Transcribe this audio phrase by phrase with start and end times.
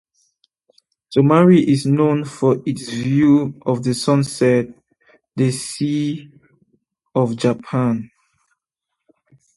[1.15, 4.73] Tomari is known for its view of the sunset on
[5.35, 6.27] the Sea
[7.13, 8.09] of Japan.